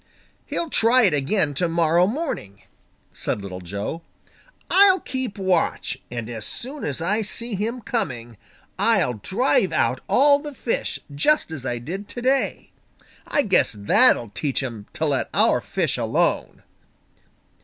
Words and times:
"He'll 0.47 0.71
try 0.71 1.03
it 1.03 1.13
again 1.13 1.53
to 1.53 1.67
morrow 1.69 2.07
morning," 2.07 2.63
said 3.11 3.39
Little 3.43 3.61
Joe. 3.61 4.01
"I'll 4.67 4.99
keep 4.99 5.37
watch, 5.37 5.99
and 6.09 6.27
as 6.27 6.43
soon 6.43 6.83
as 6.83 7.03
I 7.03 7.21
see 7.21 7.53
him 7.53 7.81
coming, 7.81 8.35
I'll 8.79 9.13
drive 9.13 9.71
out 9.71 10.01
all 10.09 10.39
the 10.39 10.55
fish, 10.55 10.97
just 11.13 11.51
as 11.51 11.67
I 11.67 11.77
did 11.77 12.07
to 12.07 12.21
day. 12.23 12.71
I 13.27 13.43
guess 13.43 13.73
that'll 13.73 14.29
teach 14.29 14.63
him 14.63 14.87
to 14.93 15.05
let 15.05 15.29
our 15.35 15.61
fish 15.61 15.99
alone." 15.99 16.63